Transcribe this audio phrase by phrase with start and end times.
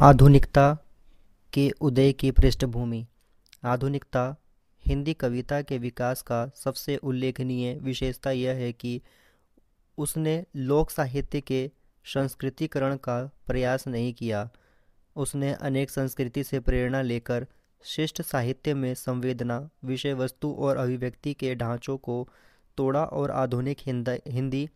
[0.00, 0.76] आधुनिकता
[1.52, 3.06] के उदय की पृष्ठभूमि।
[3.64, 4.36] आधुनिकता,
[4.86, 9.00] हिंदी कविता के विकास का सबसे उल्लेखनीय विशेषता यह है कि
[9.98, 11.70] उसने लोक साहित्य के
[12.04, 14.48] संस्कृतिकरण का प्रयास नहीं किया।
[15.16, 17.46] उसने अनेक संस्कृति से प्रेरणा लेकर
[17.84, 22.28] शिष्ट साहित्य में संवेदना, विषय वस्तु और अभिव्यक्ति के ढांचों को
[22.76, 23.78] तोड़ा और आधुनिक
[24.28, 24.70] हिंदी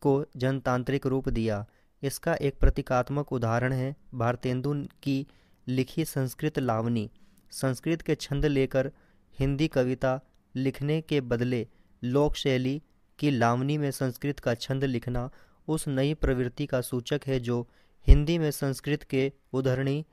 [0.00, 1.66] को जनतांत्रिक रूप दिया।
[2.02, 5.26] इसका एक प्रतीकात्मक उदाहरण है भारतेंदु की
[5.66, 7.10] लिखी संस्कृत लावनी।
[7.52, 8.90] संस्कृत के छंद लेकर
[9.38, 10.20] हिंदी कविता
[10.54, 11.66] लिखने के बदले
[12.02, 12.82] लोक शैली
[13.18, 15.30] की लावनी में संस्कृत का छंद लिखना
[15.68, 17.68] उस नई प्रवृत्ति का सूचक है जो
[18.06, 20.04] हिंदी में संस्कृत के उदाहरणी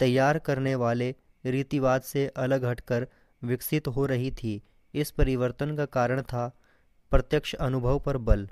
[0.00, 3.06] तैयार करने वाले रीतिवाद से अलग हटकर
[3.42, 4.60] विकसित हो रही थी।
[4.94, 6.48] इस परिवर्तन का कारण था
[7.10, 8.48] प्रत्यक्ष अनुभव पर बल।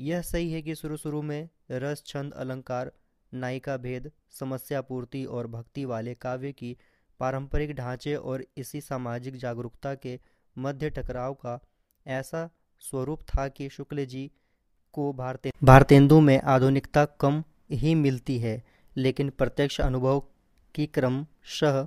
[0.00, 2.92] यह सही है कि शुरू शुरू में रस, छंद, अलंकार,
[3.34, 6.76] नायिका भेद, समस्या पूर्ति और भक्ति वाले काव्य की
[7.20, 10.18] पारंपरिक ढांचे और इसी सामाजिक जागरूकता के
[10.58, 11.58] मध्य टकराव का
[12.06, 12.48] ऐसा
[12.80, 14.30] स्वरूप था कि शुक्ल जी
[14.92, 18.62] को भारते, भारतेंदु में आधुनिकता कम ही मिलती है,
[18.96, 20.20] लेकिन प्रत्यक्ष अनुभव
[20.74, 21.86] की क्रमशः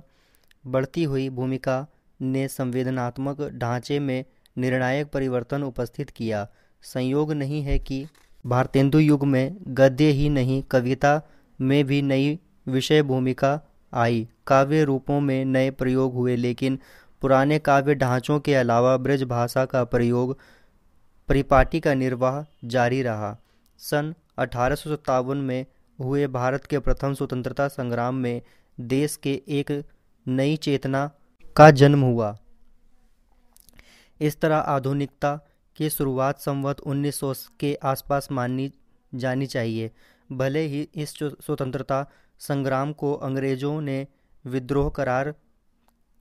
[0.66, 1.86] बढ़ती हुई भूमिका
[2.20, 4.24] ने संवेदनात्मक ढांचे में
[4.58, 6.48] निर्णायक परिवर्तन उपस्थित किया।
[6.86, 8.06] संयोग नहीं है कि
[8.46, 11.20] भारतेंदु युग में गद्य ही नहीं, कविता
[11.60, 13.60] में भी नई विषय भूमिका
[13.92, 16.78] आई। काव्य रूपों में नए प्रयोग हुए, लेकिन
[17.22, 20.36] पुराने काव्य ढांचों के अलावा ब्रज भाषा का प्रयोग
[21.28, 23.36] परिपाटी का निर्वाह जारी रहा।
[23.78, 25.66] सन अठारह सौ सत्तावन में
[26.00, 28.42] हुए भारत के प्रथम स्वतंत्रता संग्राम में
[28.80, 29.84] देश के एक
[30.28, 31.10] नई चेतना
[31.56, 32.36] का जन्म हुआ।
[34.20, 35.38] इस तरह आधुनिकता
[35.76, 38.70] की शुरुआत संवत 1900 के आसपास मानी
[39.12, 39.90] जानी चाहिए।
[40.30, 42.04] भले ही इस स्वतंत्रता
[42.38, 44.06] संग्राम को अंग्रेज़ों ने
[44.44, 45.34] विद्रोह करार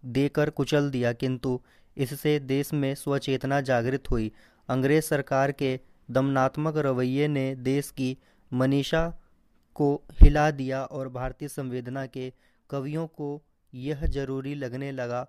[0.04, 1.60] देकर कुचल दिया, किंतु
[1.98, 4.32] इससे देश में स्वचेतना जागृत हुई।
[4.70, 5.80] अंग्रेज़ सरकार के
[6.12, 8.18] दमनात्मक रवैये ने देश की
[8.52, 9.08] मनीषा
[9.76, 12.32] को हिला दिया और भारतीय संवेदना के
[12.70, 13.42] कवियों को
[13.74, 15.28] यह ज़रूरी लगने लगा।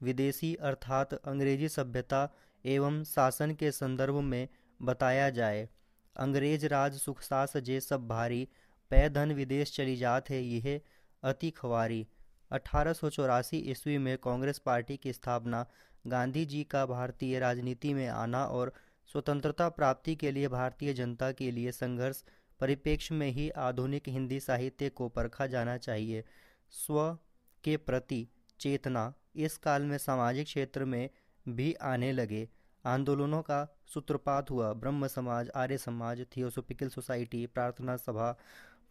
[0.00, 2.28] विदेशी अर्थात अंग्रेज़ी सभ्यता
[2.64, 4.48] एवं शासन के संदर्भ में
[4.82, 5.68] बताया जाए।
[6.16, 8.48] अंग्रेज़ राज सुख सास जे सब भारी,
[8.90, 10.80] पै धन विदेश चली जात है यह
[11.22, 12.06] अति खवारी।
[12.50, 15.66] अठारह सौ चौरासी ईस्वी में कांग्रेस पार्टी की स्थापना,
[16.06, 18.72] गांधी जी का भारतीय राजनीति में आना और
[19.12, 22.22] स्वतंत्रता प्राप्ति के लिए भारतीय जनता के लिए संघर्ष
[22.60, 26.24] परिप्रेक्ष्य में ही आधुनिक हिंदी साहित्य को परखा जाना चाहिए।
[26.70, 27.18] स्व
[27.64, 28.26] के प्रति
[28.60, 31.08] चेतना, इस काल में सामाजिक क्षेत्र में
[31.48, 32.48] भी आने लगे।
[32.84, 38.32] आंदोलनों का सूत्रपात हुआ। ब्रह्म समाज, आर्य समाज, थियोसोफिकल सोसाइटी, प्रार्थना सभा,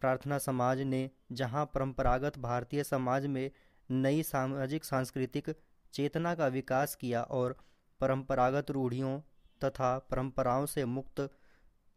[0.02, 3.52] प्रार्थना समाज ने, जहाँ परंपरागत भारतीय समाज में
[3.92, 5.50] नई सामाजिक, सांस्कृतिक
[5.94, 7.58] चेतना का विकास किया और
[8.00, 9.20] परंपरागत रूढ़ियों
[9.64, 11.30] तथा परंपराओं से मुक्त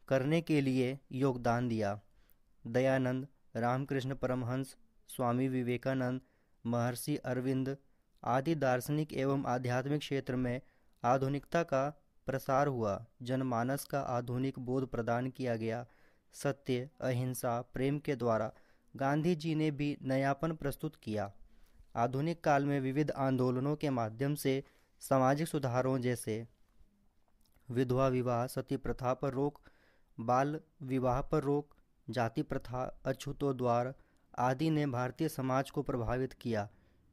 [0.09, 2.01] करने के लिए योगदान दिया।
[2.67, 4.77] दयानंद, रामकृष्ण परमहंस,
[5.09, 6.21] स्वामी विवेकानंद,
[6.67, 7.77] महर्षि अरविंद
[8.25, 10.61] आदि दार्शनिक एवं आध्यात्मिक क्षेत्र में
[11.05, 11.91] आधुनिकता का
[12.27, 15.87] प्रसार हुआ, जनमानस का आधुनिक बोध प्रदान किया गया।
[16.33, 18.53] सत्य, अहिंसा, प्रेम के द्वारा
[18.97, 21.33] गांधी जी ने भी नयापन प्रस्तुत किया।
[21.97, 24.65] आधुनिक काल में विविध आंदोलनों के माध्यम से
[25.01, 26.49] सामाजिक सुधारों जैसे
[27.71, 29.61] विधवा विवाह, सती प्रथा पर रोक,
[30.21, 31.75] बाल विवाह पर रोक,
[32.11, 33.95] जाति प्रथा, अछूतो द्वार
[34.39, 36.69] आदि ने भारतीय समाज को प्रभावित किया।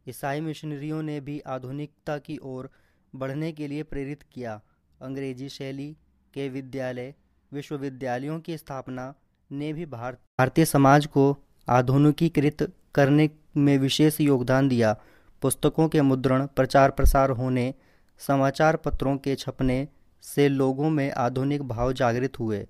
[0.09, 2.69] ईसाई मिशनरियों ने भी आधुनिकता की ओर
[3.15, 4.61] बढ़ने के लिए प्रेरित किया।
[5.01, 5.97] अंग्रेज़ी शैली
[6.33, 7.13] के विद्यालय,
[7.53, 9.13] विश्वविद्यालयों की स्थापना
[9.51, 11.37] ने भी भारत भारतीय समाज को
[11.69, 14.95] आधुनिकीकृत करने में विशेष योगदान दिया।
[15.41, 17.73] पुस्तकों के मुद्रण, प्रचार प्रसार होने,
[18.17, 19.87] समाचार पत्रों के छपने
[20.21, 22.67] से लोगों में आधुनिक भाव जागृत हुए।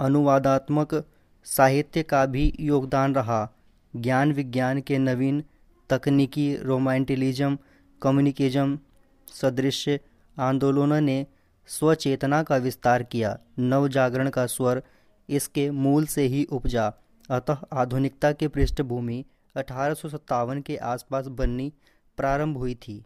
[0.00, 1.04] अनुवादात्मक
[1.44, 3.50] साहित्य का भी योगदान रहा।
[3.96, 5.44] ज्ञान विज्ञान के नवीन
[5.90, 7.58] तकनीकी रोमांटिलिज्म,
[8.02, 8.78] कम्युनिकिज्म,
[9.28, 9.88] सदृश
[10.38, 11.26] आंदोलनों ने
[11.66, 14.82] स्वचेतना का विस्तार किया। नव जागरण का स्वर
[15.28, 16.92] इसके मूल से ही उपजा।
[17.30, 19.24] अतः आधुनिकता की पृष्ठभूमि
[19.56, 21.72] अठारह सौ सत्तावन के आसपास बननी
[22.16, 23.04] प्रारंभ हुई थी।